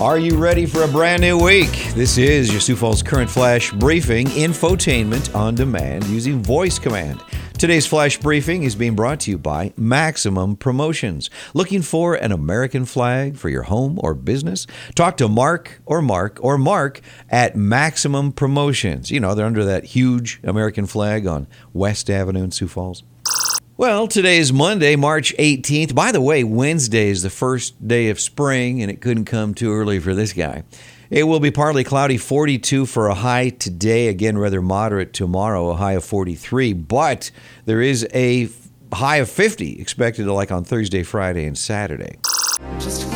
Are 0.00 0.18
you 0.18 0.36
ready 0.36 0.66
for 0.66 0.82
a 0.82 0.88
brand 0.88 1.22
new 1.22 1.38
week? 1.38 1.70
This 1.94 2.18
is 2.18 2.50
your 2.50 2.60
Sioux 2.60 2.74
Falls 2.74 3.00
Current 3.00 3.30
Flash 3.30 3.70
Briefing 3.70 4.26
infotainment 4.26 5.32
on 5.36 5.54
demand 5.54 6.04
using 6.06 6.42
voice 6.42 6.80
command. 6.80 7.20
Today's 7.58 7.86
flash 7.86 8.18
briefing 8.18 8.64
is 8.64 8.74
being 8.74 8.96
brought 8.96 9.20
to 9.20 9.30
you 9.30 9.38
by 9.38 9.72
Maximum 9.76 10.56
Promotions. 10.56 11.30
Looking 11.54 11.80
for 11.80 12.16
an 12.16 12.32
American 12.32 12.86
flag 12.86 13.36
for 13.36 13.48
your 13.48 13.62
home 13.62 14.00
or 14.02 14.14
business? 14.14 14.66
Talk 14.96 15.16
to 15.18 15.28
Mark 15.28 15.80
or 15.86 16.02
Mark 16.02 16.40
or 16.42 16.58
Mark 16.58 17.00
at 17.30 17.54
Maximum 17.54 18.32
Promotions. 18.32 19.12
You 19.12 19.20
know, 19.20 19.36
they're 19.36 19.46
under 19.46 19.64
that 19.64 19.84
huge 19.84 20.40
American 20.42 20.86
flag 20.86 21.28
on 21.28 21.46
West 21.72 22.10
Avenue 22.10 22.42
in 22.42 22.50
Sioux 22.50 22.66
Falls. 22.66 23.04
Well, 23.76 24.06
today 24.06 24.38
is 24.38 24.52
Monday, 24.52 24.94
March 24.94 25.34
18th. 25.36 25.96
By 25.96 26.12
the 26.12 26.20
way, 26.20 26.44
Wednesday 26.44 27.08
is 27.08 27.24
the 27.24 27.30
first 27.30 27.88
day 27.88 28.08
of 28.08 28.20
spring, 28.20 28.80
and 28.80 28.88
it 28.88 29.00
couldn't 29.00 29.24
come 29.24 29.52
too 29.52 29.72
early 29.72 29.98
for 29.98 30.14
this 30.14 30.32
guy. 30.32 30.62
It 31.10 31.24
will 31.24 31.40
be 31.40 31.50
partly 31.50 31.82
cloudy, 31.82 32.16
42 32.16 32.86
for 32.86 33.08
a 33.08 33.14
high 33.14 33.48
today. 33.48 34.06
Again, 34.06 34.38
rather 34.38 34.62
moderate 34.62 35.12
tomorrow, 35.12 35.70
a 35.70 35.74
high 35.74 35.94
of 35.94 36.04
43. 36.04 36.72
But 36.72 37.32
there 37.64 37.82
is 37.82 38.06
a 38.14 38.48
high 38.92 39.16
of 39.16 39.28
50 39.28 39.80
expected 39.80 40.28
like 40.28 40.52
on 40.52 40.62
Thursday, 40.62 41.02
Friday, 41.02 41.44
and 41.44 41.58
Saturday. 41.58 42.18
Just 42.78 43.10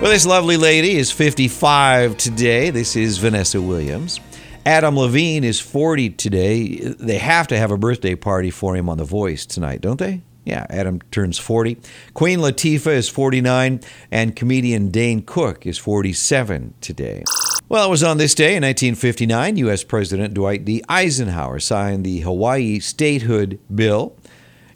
Well, 0.00 0.10
this 0.10 0.24
lovely 0.24 0.56
lady 0.56 0.96
is 0.96 1.12
55 1.12 2.16
today. 2.16 2.70
This 2.70 2.96
is 2.96 3.18
Vanessa 3.18 3.60
Williams. 3.60 4.18
Adam 4.64 4.96
Levine 4.98 5.44
is 5.44 5.60
40 5.60 6.08
today. 6.10 6.78
They 6.78 7.18
have 7.18 7.48
to 7.48 7.58
have 7.58 7.70
a 7.70 7.76
birthday 7.76 8.14
party 8.14 8.50
for 8.50 8.74
him 8.74 8.88
on 8.88 8.96
The 8.96 9.04
Voice 9.04 9.44
tonight, 9.44 9.82
don't 9.82 9.98
they? 9.98 10.22
Yeah, 10.46 10.64
Adam 10.70 11.00
turns 11.10 11.38
40. 11.38 11.76
Queen 12.14 12.38
Latifah 12.38 12.94
is 12.94 13.10
49, 13.10 13.80
and 14.10 14.34
comedian 14.34 14.88
Dane 14.88 15.20
Cook 15.20 15.66
is 15.66 15.76
47 15.76 16.72
today. 16.80 17.22
Well, 17.68 17.86
it 17.86 17.90
was 17.90 18.02
on 18.02 18.16
this 18.16 18.34
day 18.34 18.56
in 18.56 18.62
1959, 18.62 19.58
U.S. 19.58 19.84
President 19.84 20.32
Dwight 20.32 20.64
D. 20.64 20.82
Eisenhower 20.88 21.60
signed 21.60 22.06
the 22.06 22.20
Hawaii 22.20 22.80
Statehood 22.80 23.60
Bill. 23.72 24.16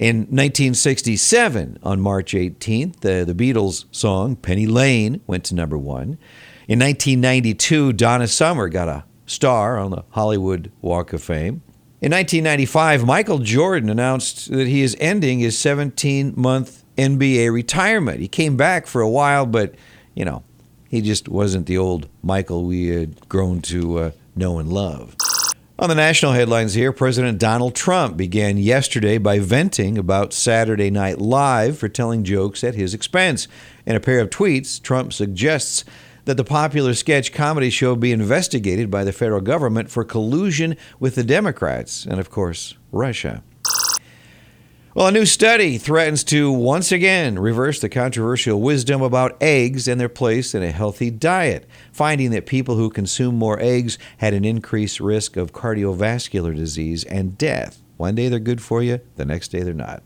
In 0.00 0.20
1967, 0.20 1.78
on 1.82 2.00
March 2.00 2.32
18th, 2.32 3.00
the, 3.00 3.34
Beatles 3.34 3.84
song 3.90 4.34
Penny 4.34 4.66
Lane 4.66 5.20
went 5.26 5.44
to 5.44 5.54
number 5.54 5.76
one. 5.76 6.16
In 6.66 6.78
1992, 6.78 7.92
Donna 7.92 8.26
Summer 8.26 8.70
got 8.70 8.88
a 8.88 9.04
star 9.26 9.78
on 9.78 9.90
the 9.90 10.02
Hollywood 10.12 10.72
Walk 10.80 11.12
of 11.12 11.22
Fame. 11.22 11.60
In 12.00 12.12
1995, 12.12 13.04
Michael 13.04 13.40
Jordan 13.40 13.90
announced 13.90 14.50
that 14.50 14.66
he 14.66 14.80
is 14.80 14.96
ending 14.98 15.40
his 15.40 15.58
17 15.58 16.32
month 16.34 16.82
NBA 16.96 17.52
retirement. 17.52 18.20
He 18.20 18.28
came 18.28 18.56
back 18.56 18.86
for 18.86 19.02
a 19.02 19.10
while, 19.10 19.44
but, 19.44 19.74
you 20.14 20.24
know, 20.24 20.42
he 20.88 21.02
just 21.02 21.28
wasn't 21.28 21.66
the 21.66 21.76
old 21.76 22.08
Michael 22.22 22.64
we 22.64 22.88
had 22.88 23.28
grown 23.28 23.60
to 23.60 23.98
uh, 23.98 24.10
know 24.34 24.58
and 24.58 24.72
love. 24.72 25.14
On 25.80 25.88
the 25.88 25.94
national 25.94 26.32
headlines 26.32 26.74
here, 26.74 26.92
President 26.92 27.38
Donald 27.38 27.74
Trump 27.74 28.14
began 28.14 28.58
yesterday 28.58 29.16
by 29.16 29.38
venting 29.38 29.96
about 29.96 30.34
Saturday 30.34 30.90
Night 30.90 31.22
Live 31.22 31.78
for 31.78 31.88
telling 31.88 32.22
jokes 32.22 32.62
at 32.62 32.74
his 32.74 32.92
expense. 32.92 33.48
In 33.86 33.96
a 33.96 34.00
pair 34.00 34.20
of 34.20 34.28
tweets, 34.28 34.78
Trump 34.82 35.14
suggests 35.14 35.86
that 36.26 36.36
the 36.36 36.44
popular 36.44 36.92
sketch 36.92 37.32
comedy 37.32 37.70
show 37.70 37.96
be 37.96 38.12
investigated 38.12 38.90
by 38.90 39.04
the 39.04 39.12
federal 39.12 39.40
government 39.40 39.90
for 39.90 40.04
collusion 40.04 40.76
with 40.98 41.14
the 41.14 41.24
Democrats 41.24 42.04
and, 42.04 42.20
of 42.20 42.28
course, 42.28 42.76
Russia. 42.92 43.42
Well, 44.92 45.06
a 45.06 45.12
new 45.12 45.24
study 45.24 45.78
threatens 45.78 46.24
to 46.24 46.50
once 46.50 46.90
again 46.90 47.38
reverse 47.38 47.78
the 47.78 47.88
controversial 47.88 48.60
wisdom 48.60 49.02
about 49.02 49.40
eggs 49.40 49.86
and 49.86 50.00
their 50.00 50.08
place 50.08 50.52
in 50.52 50.64
a 50.64 50.72
healthy 50.72 51.12
diet, 51.12 51.68
finding 51.92 52.32
that 52.32 52.44
people 52.44 52.74
who 52.74 52.90
consume 52.90 53.36
more 53.36 53.60
eggs 53.60 53.98
had 54.16 54.34
an 54.34 54.44
increased 54.44 54.98
risk 54.98 55.36
of 55.36 55.52
cardiovascular 55.52 56.56
disease 56.56 57.04
and 57.04 57.38
death. 57.38 57.80
One 57.98 58.16
day 58.16 58.28
they're 58.28 58.40
good 58.40 58.60
for 58.60 58.82
you, 58.82 58.98
the 59.14 59.24
next 59.24 59.52
day 59.52 59.60
they're 59.60 59.74
not. 59.74 60.02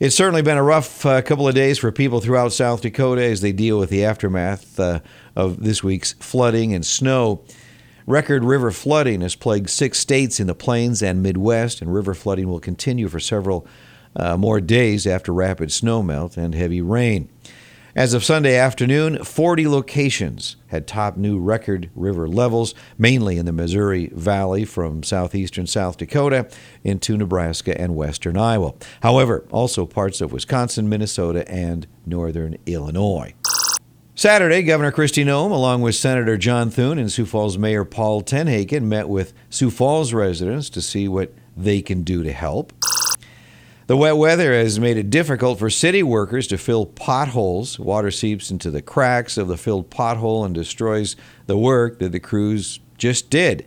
It's 0.00 0.16
certainly 0.16 0.40
been 0.40 0.56
a 0.56 0.62
rough 0.62 1.04
uh, 1.04 1.20
couple 1.20 1.46
of 1.46 1.54
days 1.54 1.76
for 1.76 1.92
people 1.92 2.22
throughout 2.22 2.54
South 2.54 2.80
Dakota 2.80 3.22
as 3.22 3.42
they 3.42 3.52
deal 3.52 3.78
with 3.78 3.90
the 3.90 4.02
aftermath 4.02 4.80
uh, 4.80 5.00
of 5.36 5.62
this 5.62 5.84
week's 5.84 6.14
flooding 6.14 6.72
and 6.72 6.86
snow. 6.86 7.44
Record 8.08 8.42
river 8.42 8.70
flooding 8.70 9.20
has 9.20 9.34
plagued 9.34 9.68
six 9.68 9.98
states 9.98 10.40
in 10.40 10.46
the 10.46 10.54
plains 10.54 11.02
and 11.02 11.22
Midwest, 11.22 11.82
and 11.82 11.92
river 11.92 12.14
flooding 12.14 12.48
will 12.48 12.58
continue 12.58 13.06
for 13.06 13.20
several 13.20 13.66
uh, 14.16 14.34
more 14.34 14.62
days 14.62 15.06
after 15.06 15.30
rapid 15.30 15.68
snowmelt 15.68 16.38
and 16.38 16.54
heavy 16.54 16.80
rain. 16.80 17.28
As 17.94 18.14
of 18.14 18.24
Sunday 18.24 18.56
afternoon, 18.56 19.22
40 19.22 19.68
locations 19.68 20.56
had 20.68 20.86
topped 20.86 21.18
new 21.18 21.38
record 21.38 21.90
river 21.94 22.26
levels, 22.26 22.74
mainly 22.96 23.36
in 23.36 23.44
the 23.44 23.52
Missouri 23.52 24.06
Valley 24.14 24.64
from 24.64 25.02
southeastern 25.02 25.66
South 25.66 25.98
Dakota 25.98 26.48
into 26.82 27.14
Nebraska 27.14 27.78
and 27.78 27.94
western 27.94 28.38
Iowa. 28.38 28.72
However, 29.02 29.44
also 29.50 29.84
parts 29.84 30.22
of 30.22 30.32
Wisconsin, 30.32 30.88
Minnesota, 30.88 31.46
and 31.46 31.86
northern 32.06 32.56
Illinois. 32.64 33.34
Saturday, 34.18 34.64
Governor 34.64 34.90
Kristi 34.90 35.24
Noem, 35.24 35.52
along 35.52 35.82
with 35.82 35.94
Senator 35.94 36.36
John 36.36 36.70
Thune 36.70 36.98
and 36.98 37.12
Sioux 37.12 37.24
Falls 37.24 37.56
Mayor 37.56 37.84
Paul 37.84 38.20
TenHaken, 38.20 38.82
met 38.82 39.08
with 39.08 39.32
Sioux 39.48 39.70
Falls 39.70 40.12
residents 40.12 40.68
to 40.70 40.82
see 40.82 41.06
what 41.06 41.32
they 41.56 41.80
can 41.80 42.02
do 42.02 42.24
to 42.24 42.32
help. 42.32 42.72
The 43.86 43.96
wet 43.96 44.16
weather 44.16 44.52
has 44.54 44.80
made 44.80 44.96
it 44.96 45.08
difficult 45.08 45.60
for 45.60 45.70
city 45.70 46.02
workers 46.02 46.48
to 46.48 46.58
fill 46.58 46.84
potholes. 46.84 47.78
Water 47.78 48.10
seeps 48.10 48.50
into 48.50 48.72
the 48.72 48.82
cracks 48.82 49.38
of 49.38 49.46
the 49.46 49.56
filled 49.56 49.88
pothole 49.88 50.44
and 50.44 50.52
destroys 50.52 51.14
the 51.46 51.56
work 51.56 52.00
that 52.00 52.10
the 52.10 52.18
crews 52.18 52.80
just 52.96 53.30
did. 53.30 53.66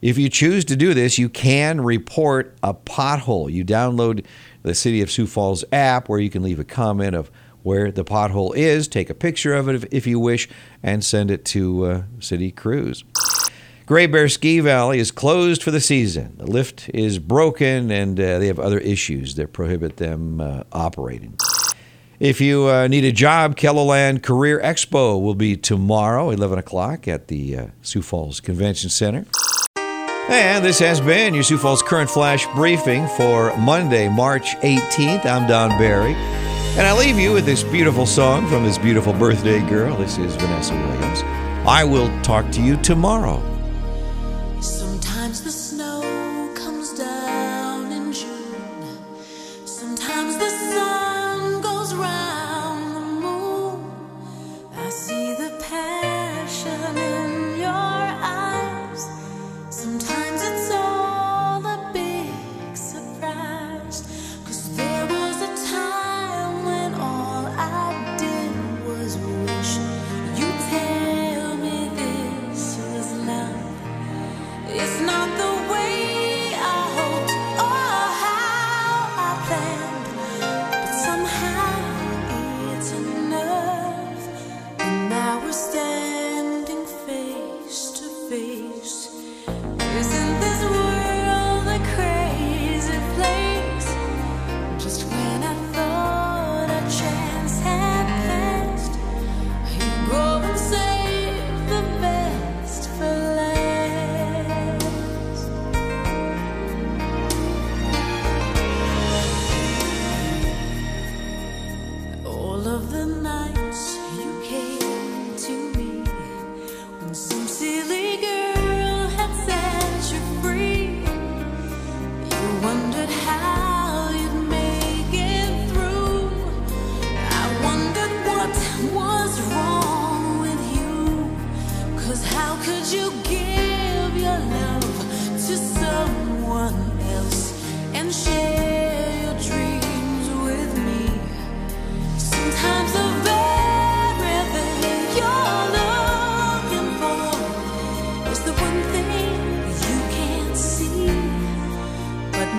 If 0.00 0.18
you 0.18 0.28
choose 0.28 0.64
to 0.64 0.74
do 0.74 0.94
this, 0.94 1.16
you 1.16 1.28
can 1.28 1.80
report 1.80 2.56
a 2.64 2.74
pothole. 2.74 3.52
You 3.52 3.64
download 3.64 4.26
the 4.62 4.74
City 4.74 5.00
of 5.00 5.12
Sioux 5.12 5.28
Falls 5.28 5.64
app 5.70 6.08
where 6.08 6.18
you 6.18 6.28
can 6.28 6.42
leave 6.42 6.58
a 6.58 6.64
comment 6.64 7.14
of 7.14 7.30
where 7.62 7.90
the 7.90 8.04
pothole 8.04 8.54
is, 8.56 8.88
take 8.88 9.10
a 9.10 9.14
picture 9.14 9.54
of 9.54 9.68
it 9.68 9.74
if, 9.74 9.84
if 9.90 10.06
you 10.06 10.18
wish, 10.18 10.48
and 10.82 11.04
send 11.04 11.30
it 11.30 11.44
to 11.46 11.84
uh, 11.84 12.02
city 12.20 12.50
crews. 12.50 13.04
Great 13.86 14.12
Bear 14.12 14.28
Ski 14.28 14.60
Valley 14.60 14.98
is 14.98 15.10
closed 15.10 15.62
for 15.62 15.70
the 15.70 15.80
season. 15.80 16.34
The 16.38 16.46
lift 16.46 16.88
is 16.94 17.18
broken 17.18 17.90
and 17.90 18.18
uh, 18.18 18.38
they 18.38 18.46
have 18.46 18.58
other 18.58 18.78
issues 18.78 19.34
that 19.34 19.52
prohibit 19.52 19.96
them 19.96 20.40
uh, 20.40 20.62
operating. 20.72 21.36
If 22.20 22.40
you 22.40 22.68
uh, 22.68 22.86
need 22.86 23.04
a 23.04 23.10
job, 23.10 23.56
KELOLAND 23.56 24.22
Career 24.22 24.60
Expo 24.60 25.20
will 25.20 25.34
be 25.34 25.56
tomorrow, 25.56 26.30
11 26.30 26.56
o'clock, 26.58 27.08
at 27.08 27.26
the 27.26 27.56
uh, 27.56 27.66
Sioux 27.82 28.02
Falls 28.02 28.40
Convention 28.40 28.90
Center. 28.90 29.26
And 30.28 30.64
this 30.64 30.78
has 30.78 31.00
been 31.00 31.34
your 31.34 31.42
Sioux 31.42 31.58
Falls 31.58 31.82
Current 31.82 32.08
Flash 32.08 32.46
briefing 32.54 33.08
for 33.08 33.54
Monday, 33.58 34.08
March 34.08 34.54
18th. 34.58 35.26
I'm 35.26 35.48
Don 35.48 35.70
Barry. 35.78 36.14
And 36.74 36.86
I 36.86 36.98
leave 36.98 37.18
you 37.18 37.34
with 37.34 37.44
this 37.44 37.62
beautiful 37.62 38.06
song 38.06 38.48
from 38.48 38.64
this 38.64 38.78
beautiful 38.78 39.12
birthday 39.12 39.60
girl. 39.68 39.94
This 39.98 40.16
is 40.16 40.34
Vanessa 40.36 40.72
Williams. 40.72 41.20
I 41.68 41.84
will 41.84 42.08
talk 42.22 42.50
to 42.52 42.62
you 42.62 42.78
tomorrow. 42.78 43.42
Sometimes 44.62 45.42
the 45.42 45.50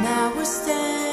Now 0.01 0.33
we're 0.35 0.43
standing. 0.43 1.12